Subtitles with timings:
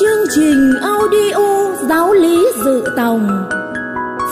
[0.00, 3.48] Chương trình audio giáo lý dự tòng.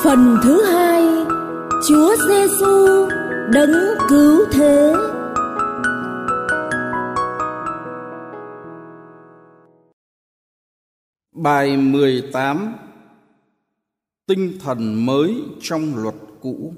[0.04, 1.02] Phần thứ hai,
[1.88, 3.08] Chúa Giêsu
[3.52, 4.94] đấng cứu thế.
[11.32, 12.74] Bài 18
[14.26, 16.74] Tinh thần mới trong luật cũ.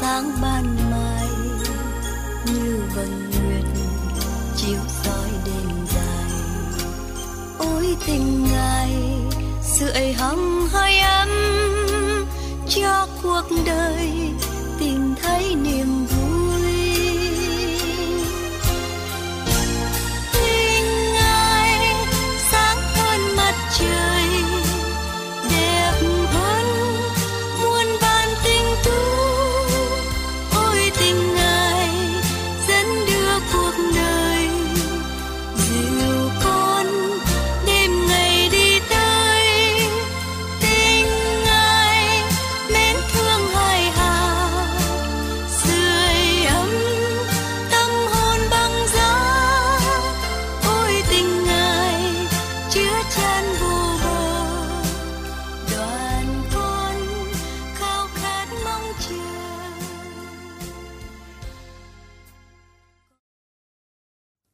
[0.00, 1.28] Sáng ban mai,
[2.46, 3.64] như vầng nguyệt
[4.56, 6.30] chiếu soi đêm dài.
[7.58, 8.92] Ôi tình ngài,
[9.62, 11.28] sưởi hăng hơi ấm,
[12.68, 14.10] cho cuộc đời
[14.78, 15.99] tìm thấy niềm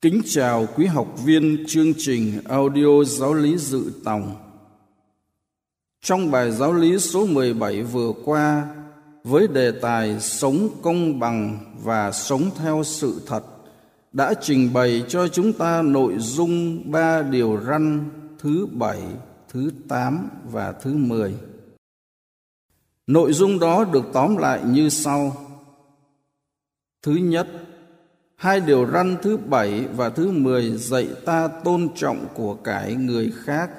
[0.06, 4.34] Kính chào quý học viên chương trình audio giáo lý dự tòng.
[6.03, 8.69] Trong bài giáo lý số 17 vừa qua
[9.25, 13.44] với đề tài sống công bằng và sống theo sự thật
[14.12, 19.00] đã trình bày cho chúng ta nội dung ba điều răn thứ bảy,
[19.49, 21.34] thứ tám và thứ mười.
[23.06, 25.37] Nội dung đó được tóm lại như sau.
[27.03, 27.49] Thứ nhất,
[28.36, 33.32] Hai điều răn thứ bảy và thứ mười dạy ta tôn trọng của cải người
[33.44, 33.70] khác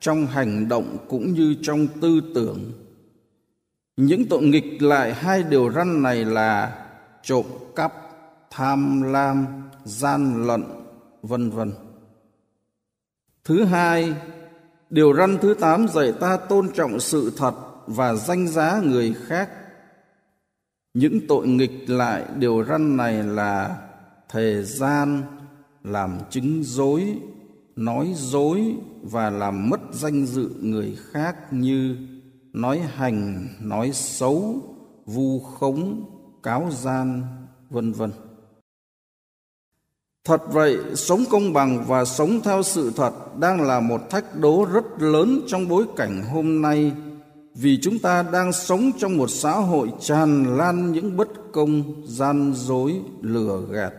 [0.00, 2.72] trong hành động cũng như trong tư tưởng.
[3.96, 6.84] Những tội nghịch lại hai điều răn này là
[7.22, 7.46] trộm
[7.76, 7.92] cắp,
[8.50, 9.46] tham lam,
[9.84, 10.64] gian lận,
[11.22, 11.72] vân vân.
[13.44, 14.14] Thứ hai,
[14.90, 17.54] điều răn thứ tám dạy ta tôn trọng sự thật
[17.86, 19.50] và danh giá người khác.
[20.94, 23.76] Những tội nghịch lại điều răn này là
[24.32, 25.22] thề gian,
[25.84, 27.18] làm chứng dối,
[27.76, 31.96] nói dối và làm mất danh dự người khác như
[32.52, 34.62] nói hành, nói xấu,
[35.06, 36.04] vu khống,
[36.42, 37.22] cáo gian,
[37.70, 38.12] vân vân.
[40.24, 44.64] Thật vậy, sống công bằng và sống theo sự thật đang là một thách đố
[44.72, 46.92] rất lớn trong bối cảnh hôm nay
[47.54, 52.52] vì chúng ta đang sống trong một xã hội tràn lan những bất công, gian
[52.54, 53.92] dối, lừa gạt.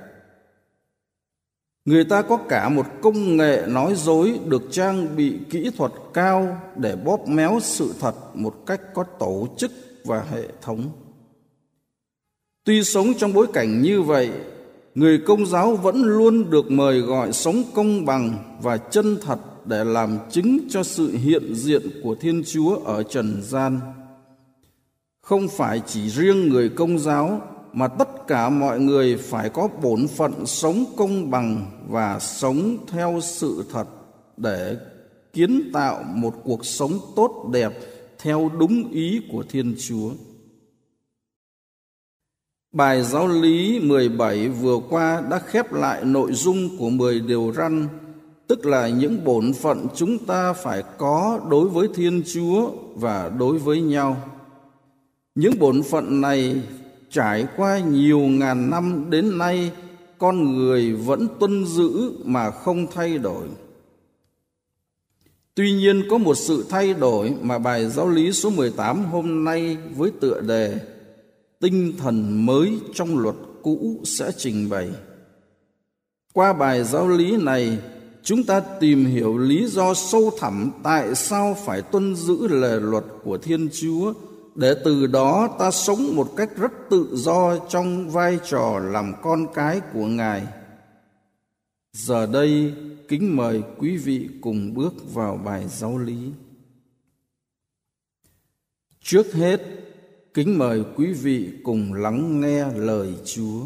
[1.86, 6.62] Người ta có cả một công nghệ nói dối được trang bị kỹ thuật cao
[6.76, 9.72] để bóp méo sự thật một cách có tổ chức
[10.04, 10.90] và hệ thống.
[12.66, 14.32] Tuy sống trong bối cảnh như vậy,
[14.96, 19.84] người công giáo vẫn luôn được mời gọi sống công bằng và chân thật để
[19.84, 23.80] làm chứng cho sự hiện diện của Thiên Chúa ở trần gian.
[25.22, 27.42] Không phải chỉ riêng người công giáo
[27.74, 33.20] mà tất cả mọi người phải có bổn phận sống công bằng và sống theo
[33.24, 33.88] sự thật
[34.38, 34.78] để
[35.34, 37.74] kiến tạo một cuộc sống tốt đẹp
[38.20, 40.10] theo đúng ý của Thiên Chúa.
[42.72, 47.88] Bài giáo lý 17 vừa qua đã khép lại nội dung của 10 điều răn,
[48.48, 53.58] tức là những bổn phận chúng ta phải có đối với Thiên Chúa và đối
[53.58, 54.18] với nhau.
[55.36, 56.62] Những bổn phận này
[57.13, 59.71] trải qua nhiều ngàn năm đến nay
[60.18, 63.48] con người vẫn tuân giữ mà không thay đổi.
[65.56, 69.77] Tuy nhiên có một sự thay đổi mà bài giáo lý số 18 hôm nay
[69.95, 70.80] với tựa đề
[71.60, 74.89] Tinh thần mới trong luật cũ sẽ trình bày.
[76.33, 77.77] Qua bài giáo lý này,
[78.24, 83.04] chúng ta tìm hiểu lý do sâu thẳm tại sao phải tuân giữ lề luật
[83.24, 84.13] của Thiên Chúa
[84.56, 89.48] để từ đó ta sống một cách rất tự do trong vai trò làm con
[89.54, 90.48] cái của Ngài.
[91.94, 92.74] Giờ đây,
[93.08, 96.32] kính mời quý vị cùng bước vào bài giáo lý.
[99.02, 99.62] Trước hết,
[100.34, 103.62] kính mời quý vị cùng lắng nghe lời Chúa.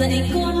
[0.00, 0.59] 这一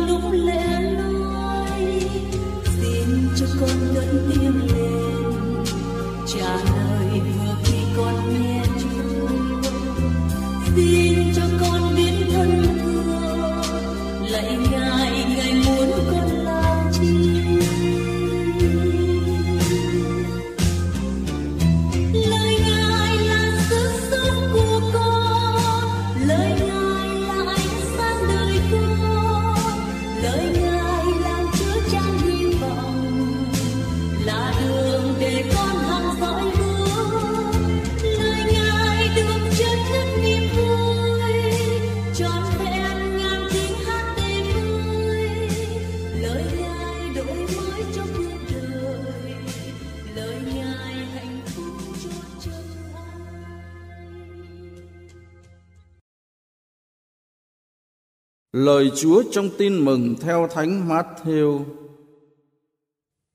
[58.60, 61.64] Lời Chúa trong tin mừng theo Thánh Matthew.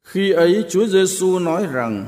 [0.04, 2.06] Khi ấy Chúa Giêsu nói rằng: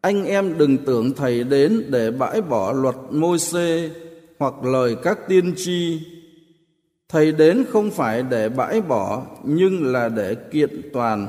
[0.00, 3.90] Anh em đừng tưởng thầy đến để bãi bỏ luật Môi-se
[4.38, 6.00] hoặc lời các tiên tri.
[7.08, 11.28] Thầy đến không phải để bãi bỏ nhưng là để kiện toàn.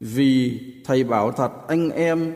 [0.00, 2.34] Vì thầy bảo thật anh em,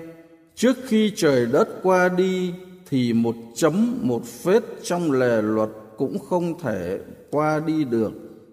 [0.55, 2.53] trước khi trời đất qua đi
[2.91, 6.99] thì một chấm một phết trong lề luật cũng không thể
[7.31, 8.13] qua đi được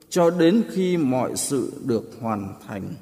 [0.10, 2.94] cho đến khi mọi sự được hoàn thành.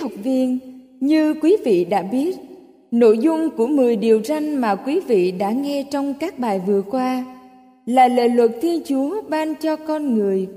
[0.00, 0.58] Học viên,
[1.00, 2.36] như quý vị đã biết,
[2.90, 6.82] nội dung của 10 điều răn mà quý vị đã nghe trong các bài vừa
[6.82, 7.24] qua
[7.86, 10.48] là lời luật Thiên Chúa ban cho con người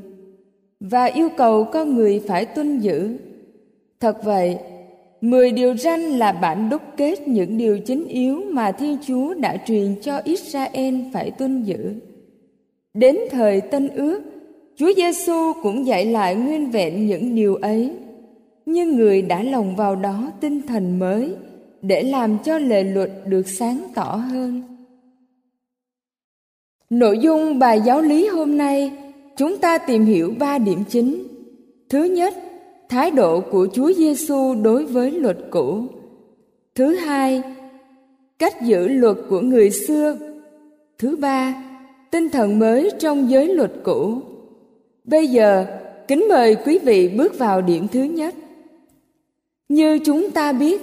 [0.79, 3.17] và yêu cầu con người phải tuân giữ.
[3.99, 4.57] Thật vậy,
[5.21, 9.57] 10 điều răn là bản đúc kết những điều chính yếu mà Thiên Chúa đã
[9.67, 11.93] truyền cho Israel phải tuân giữ.
[12.93, 14.21] Đến thời Tân Ước,
[14.75, 17.91] Chúa Giêsu cũng dạy lại nguyên vẹn những điều ấy
[18.71, 21.35] nhưng người đã lồng vào đó tinh thần mới,
[21.81, 24.61] để làm cho lệ luật được sáng tỏ hơn.
[26.89, 28.91] Nội dung bài giáo lý hôm nay,
[29.37, 31.23] chúng ta tìm hiểu ba điểm chính.
[31.89, 32.33] Thứ nhất,
[32.89, 35.85] thái độ của chúa giêsu đối với luật cũ.
[36.75, 37.41] Thứ hai,
[38.39, 40.17] cách giữ luật của người xưa.
[40.99, 41.63] Thứ ba,
[42.11, 44.17] tinh thần mới trong giới luật cũ.
[45.03, 45.65] Bây giờ,
[46.07, 48.35] kính mời quý vị bước vào điểm thứ nhất
[49.71, 50.81] như chúng ta biết,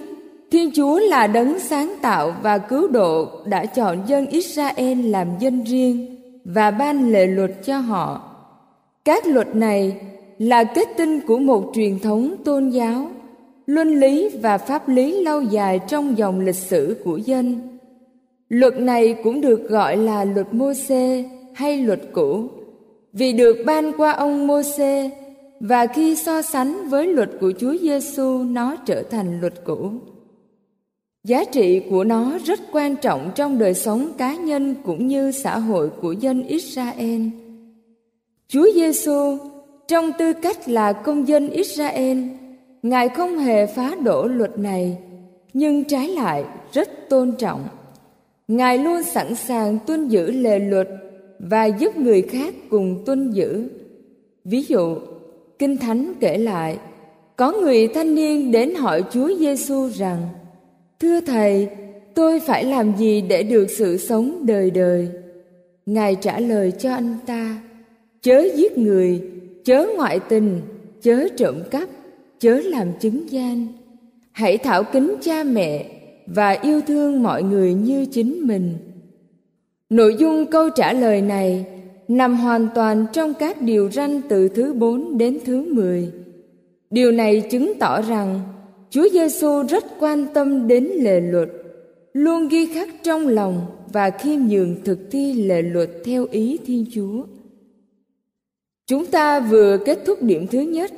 [0.50, 5.64] Thiên Chúa là đấng sáng tạo và cứu độ đã chọn dân Israel làm dân
[5.64, 8.23] riêng và ban lệ luật cho họ.
[9.04, 9.97] Các luật này
[10.38, 13.11] là kết tinh của một truyền thống tôn giáo,
[13.66, 17.61] luân lý và pháp lý lâu dài trong dòng lịch sử của dân.
[18.49, 22.49] Luật này cũng được gọi là luật Mô-xê hay luật cũ,
[23.12, 25.11] vì được ban qua ông Mô-xê
[25.60, 29.90] và khi so sánh với luật của Chúa Giêsu nó trở thành luật cũ.
[31.24, 35.58] Giá trị của nó rất quan trọng trong đời sống cá nhân cũng như xã
[35.58, 37.22] hội của dân Israel.
[38.48, 39.38] Chúa Giêsu
[39.88, 42.18] trong tư cách là công dân Israel,
[42.82, 44.98] Ngài không hề phá đổ luật này
[45.52, 47.68] nhưng trái lại rất tôn trọng.
[48.48, 50.88] Ngài luôn sẵn sàng tuân giữ lề luật
[51.38, 53.68] và giúp người khác cùng tuân giữ.
[54.44, 54.96] Ví dụ,
[55.58, 56.78] Kinh Thánh kể lại,
[57.36, 60.28] có người thanh niên đến hỏi Chúa Giêsu rằng:
[61.00, 61.68] "Thưa thầy,
[62.14, 65.08] tôi phải làm gì để được sự sống đời đời?"
[65.86, 67.62] Ngài trả lời cho anh ta:
[68.22, 69.22] "Chớ giết người,
[69.64, 70.60] chớ ngoại tình,
[71.02, 71.88] chớ trộm cắp,
[72.40, 73.66] chớ làm chứng gian.
[74.32, 75.86] Hãy thảo kính cha mẹ
[76.26, 78.74] và yêu thương mọi người như chính mình."
[79.90, 81.66] Nội dung câu trả lời này
[82.08, 86.12] nằm hoàn toàn trong các điều răn từ thứ 4 đến thứ 10.
[86.90, 88.40] Điều này chứng tỏ rằng
[88.90, 91.48] Chúa Giêsu rất quan tâm đến lề luật,
[92.12, 96.84] luôn ghi khắc trong lòng và khiêm nhường thực thi lề luật theo ý Thiên
[96.94, 97.24] Chúa.
[98.86, 100.92] Chúng ta vừa kết thúc điểm thứ nhất,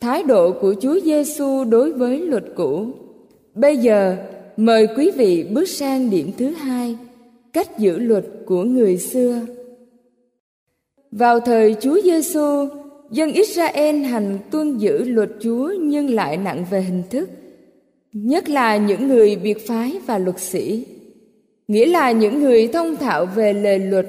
[0.00, 2.86] thái độ của Chúa Giêsu đối với luật cũ.
[3.54, 4.16] Bây giờ,
[4.56, 6.96] mời quý vị bước sang điểm thứ hai,
[7.52, 9.40] cách giữ luật của người xưa.
[11.18, 12.68] Vào thời Chúa Giêsu,
[13.10, 17.30] dân Israel hành tuân giữ luật Chúa nhưng lại nặng về hình thức,
[18.12, 20.86] nhất là những người biệt phái và luật sĩ,
[21.68, 24.06] nghĩa là những người thông thạo về lề luật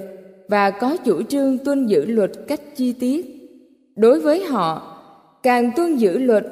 [0.47, 3.25] và có chủ trương tuân giữ luật cách chi tiết.
[3.95, 4.97] Đối với họ,
[5.43, 6.45] càng tuân giữ luật,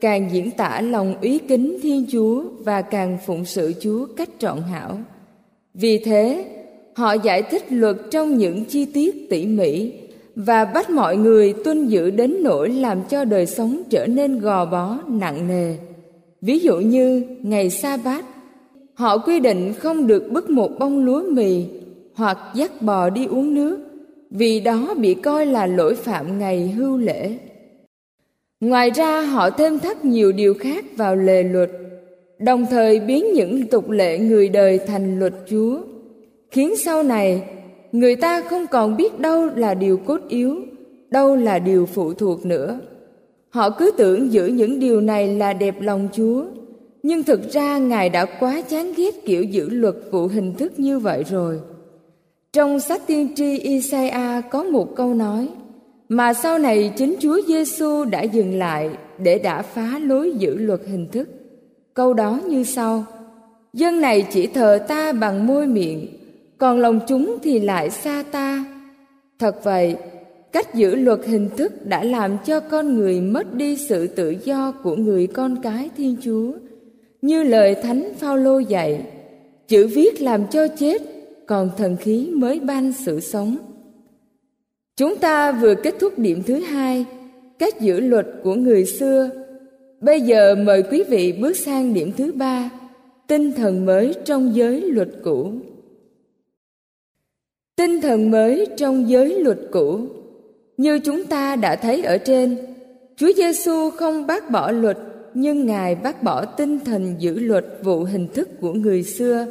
[0.00, 4.62] càng diễn tả lòng ý kính Thiên Chúa và càng phụng sự Chúa cách trọn
[4.62, 4.98] hảo.
[5.74, 6.44] Vì thế,
[6.94, 9.92] họ giải thích luật trong những chi tiết tỉ mỉ
[10.36, 14.64] và bắt mọi người tuân giữ đến nỗi làm cho đời sống trở nên gò
[14.64, 15.76] bó nặng nề.
[16.40, 18.24] Ví dụ như ngày sa bát,
[18.94, 21.64] họ quy định không được bứt một bông lúa mì
[22.14, 23.78] hoặc dắt bò đi uống nước,
[24.30, 27.38] vì đó bị coi là lỗi phạm ngày hưu lễ.
[28.60, 31.70] Ngoài ra họ thêm thắt nhiều điều khác vào lề luật,
[32.38, 35.78] đồng thời biến những tục lệ người đời thành luật Chúa,
[36.50, 37.42] khiến sau này
[37.92, 40.56] người ta không còn biết đâu là điều cốt yếu
[41.10, 42.80] đâu là điều phụ thuộc nữa
[43.50, 46.44] họ cứ tưởng giữ những điều này là đẹp lòng chúa
[47.02, 50.98] nhưng thực ra ngài đã quá chán ghét kiểu giữ luật vụ hình thức như
[50.98, 51.60] vậy rồi
[52.52, 55.48] trong sách tiên tri Isaiah có một câu nói
[56.12, 60.80] mà sau này chính Chúa Giêsu đã dừng lại để đã phá lối giữ luật
[60.86, 61.28] hình thức.
[61.94, 63.04] Câu đó như sau:
[63.72, 66.06] Dân này chỉ thờ ta bằng môi miệng,
[66.62, 68.64] còn lòng chúng thì lại xa ta.
[69.38, 69.96] Thật vậy,
[70.52, 74.72] cách giữ luật hình thức đã làm cho con người mất đi sự tự do
[74.82, 76.52] của người con cái thiên chúa.
[77.22, 79.06] Như lời thánh phaolô dạy,
[79.68, 81.02] chữ viết làm cho chết,
[81.46, 83.56] còn thần khí mới ban sự sống.
[84.96, 87.04] Chúng ta vừa kết thúc điểm thứ hai,
[87.58, 89.30] cách giữ luật của người xưa.
[90.00, 92.70] Bây giờ mời quý vị bước sang điểm thứ ba,
[93.26, 95.52] tinh thần mới trong giới luật cũ
[97.82, 100.00] tinh thần mới trong giới luật cũ.
[100.76, 102.56] Như chúng ta đã thấy ở trên,
[103.16, 104.98] chúa giêsu không bác bỏ luật,
[105.34, 109.46] nhưng ngài bác bỏ tinh thần giữ luật vụ hình thức của người xưa.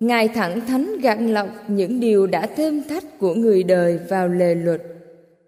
[0.00, 4.54] Ngài thẳng thắn gạt lọc những điều đã thêm thách của người đời vào lề
[4.54, 4.82] luật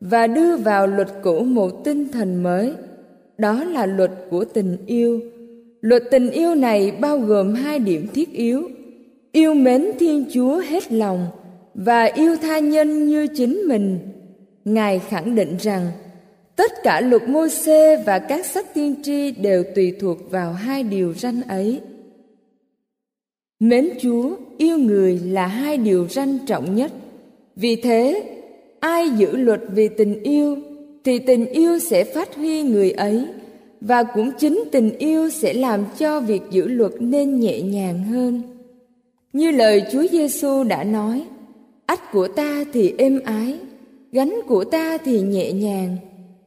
[0.00, 2.72] và đưa vào luật cũ một tinh thần mới.
[3.38, 5.20] Đó là luật của tình yêu.
[5.80, 8.68] Luật tình yêu này bao gồm hai điểm thiết yếu.
[9.32, 11.26] Yêu mến thiên chúa hết lòng
[11.74, 13.98] và yêu tha nhân như chính mình,
[14.64, 15.90] ngài khẳng định rằng
[16.56, 20.82] tất cả luật mô xê và các sách tiên tri đều tùy thuộc vào hai
[20.82, 21.80] điều răn ấy.
[23.60, 26.92] Mến chúa yêu người là hai điều răn trọng nhất.
[27.56, 28.22] Vì thế,
[28.80, 30.56] ai giữ luật vì tình yêu
[31.04, 33.26] thì tình yêu sẽ phát huy người ấy
[33.80, 38.42] và cũng chính tình yêu sẽ làm cho việc giữ luật nên nhẹ nhàng hơn.
[39.32, 41.24] Như lời chúa giêsu đã nói
[41.86, 43.58] ách của ta thì êm ái,
[44.12, 45.96] gánh của ta thì nhẹ nhàng.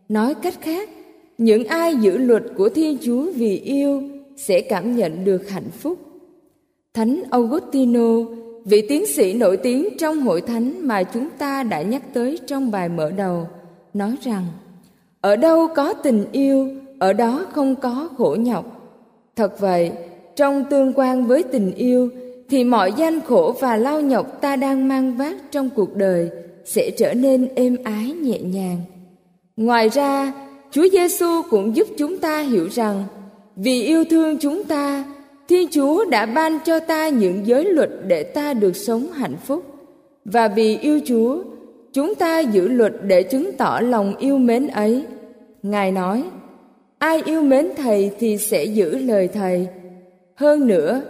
[0.09, 0.89] Nói cách khác,
[1.37, 4.03] những ai giữ luật của thiên chúa vì yêu
[4.37, 5.99] sẽ cảm nhận được hạnh phúc.
[6.93, 8.25] Thánh augustino,
[8.65, 12.71] vị tiến sĩ nổi tiếng trong hội thánh mà chúng ta đã nhắc tới trong
[12.71, 13.47] bài mở đầu,
[13.93, 14.45] nói rằng,
[15.21, 18.93] ở đâu có tình yêu, ở đó không có khổ nhọc.
[19.35, 19.91] Thật vậy,
[20.35, 22.09] trong tương quan với tình yêu
[22.49, 26.29] thì mọi gian khổ và lao nhọc ta đang mang vác trong cuộc đời
[26.65, 28.77] sẽ trở nên êm ái nhẹ nhàng.
[29.57, 30.33] Ngoài ra,
[30.71, 33.03] Chúa Giêsu cũng giúp chúng ta hiểu rằng
[33.55, 35.03] vì yêu thương chúng ta,
[35.47, 39.63] Thiên Chúa đã ban cho ta những giới luật để ta được sống hạnh phúc.
[40.25, 41.43] Và vì yêu Chúa,
[41.93, 45.05] chúng ta giữ luật để chứng tỏ lòng yêu mến ấy.
[45.63, 46.23] Ngài nói,
[46.97, 49.67] ai yêu mến Thầy thì sẽ giữ lời Thầy,
[50.35, 51.01] Hơn nữa,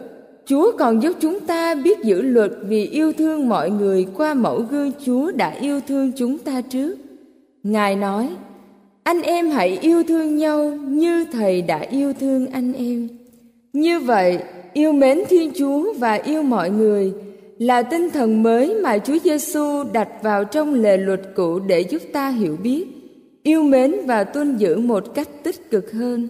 [0.50, 4.62] Chúa còn giúp chúng ta biết giữ luật vì yêu thương mọi người qua mẫu
[4.72, 6.96] gương Chúa đã yêu thương chúng ta trước.
[7.63, 8.30] Ngài nói,
[9.04, 13.08] anh em hãy yêu thương nhau như Thầy đã yêu thương anh em.
[13.74, 14.39] Như vậy,
[14.74, 17.13] yêu mến Thiên Chúa và yêu mọi người
[17.58, 22.01] là tinh thần mới mà Chúa Giêsu đặt vào trong lề luật cũ để giúp
[22.13, 22.86] ta hiểu biết,
[23.44, 26.27] yêu mến và tuân giữ một cách tích cực hơn.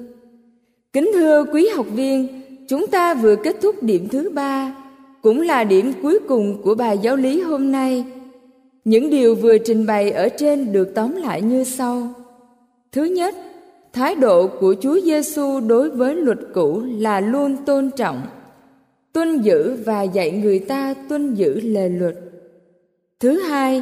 [0.94, 2.28] Kính thưa quý học viên,
[2.68, 4.76] chúng ta vừa kết thúc điểm thứ ba,
[5.22, 8.06] cũng là điểm cuối cùng của bài giáo lý hôm nay.
[8.86, 12.08] Những điều vừa trình bày ở trên được tóm lại như sau.
[12.92, 13.36] Thứ nhất,
[13.94, 18.22] thái độ của Chúa Giêsu đối với luật cũ là luôn tôn trọng,
[19.14, 22.16] tuân giữ và dạy người ta tuân giữ lề luật.
[23.20, 23.82] Thứ hai,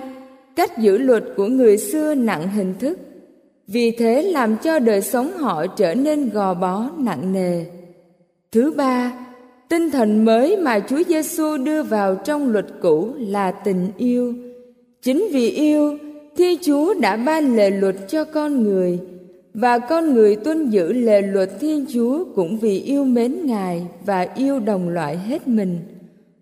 [0.56, 3.00] cách giữ luật của người xưa nặng hình thức,
[3.68, 7.65] vì thế làm cho đời sống họ trở nên gò bó nặng nề.
[8.55, 9.13] Thứ ba,
[9.69, 14.33] tinh thần mới mà Chúa Giêsu đưa vào trong luật cũ là tình yêu.
[15.01, 15.97] Chính vì yêu,
[16.38, 19.00] Thiên Chúa đã ban lề luật cho con người
[19.53, 24.27] và con người tuân giữ lề luật Thiên Chúa cũng vì yêu mến Ngài và
[24.35, 25.79] yêu đồng loại hết mình.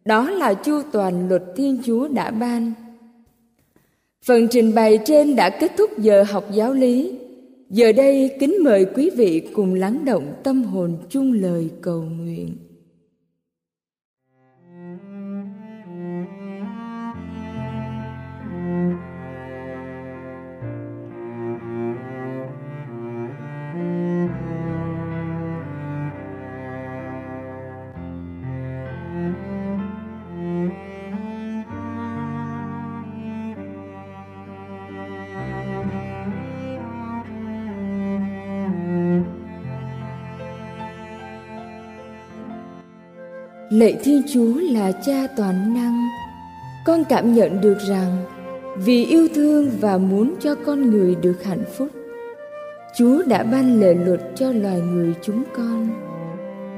[0.06, 2.74] Đó là chu toàn luật Thiên Chúa đã ban.
[4.26, 7.12] Phần trình bày trên đã kết thúc giờ học giáo lý.
[7.74, 12.56] Giờ đây kính mời quý vị cùng lắng động tâm hồn chung lời cầu nguyện.
[43.74, 46.08] Lạy Thiên Chúa là cha toàn năng,
[46.86, 48.26] con cảm nhận được rằng
[48.78, 51.90] vì yêu thương và muốn cho con người được hạnh phúc,
[52.98, 55.90] Chúa đã ban lệ luật cho loài người chúng con.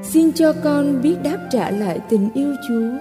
[0.03, 2.91] Xin cho con biết đáp trả lại tình yêu Chúa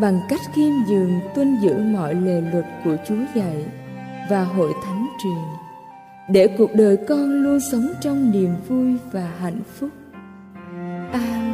[0.00, 3.64] bằng cách khiêm dường tuân giữ mọi lề luật của Chúa dạy
[4.30, 5.44] và hội thánh truyền
[6.28, 9.90] để cuộc đời con luôn sống trong niềm vui và hạnh phúc.
[11.12, 11.53] Amen.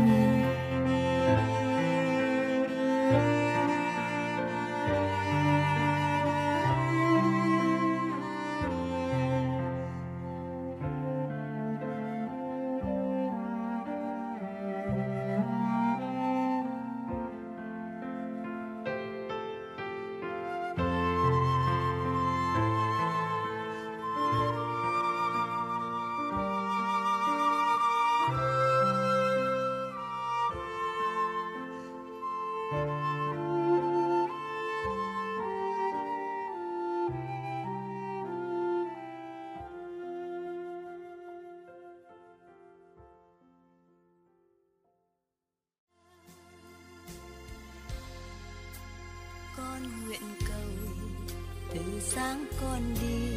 [52.14, 53.30] Sáng con đi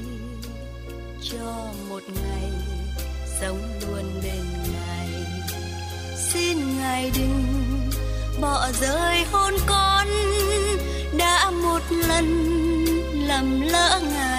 [1.32, 2.52] cho một ngày
[3.42, 5.10] sống luôn bên ngài.
[6.18, 7.44] Xin ngài đừng
[8.42, 10.08] bỏ rơi hôn con
[11.18, 12.26] đã một lần
[13.28, 14.33] lầm lỡ ngài.